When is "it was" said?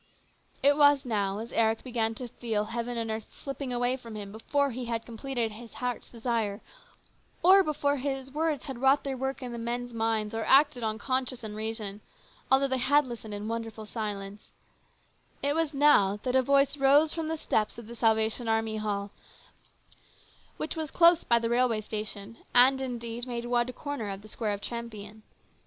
0.63-1.05, 15.43-15.71